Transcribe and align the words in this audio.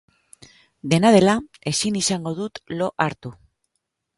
Dena 0.93 1.11
dela, 1.17 1.35
ezin 1.73 1.99
izango 2.01 2.33
dut 2.41 2.61
lo 2.81 2.89
hartu. 3.07 3.37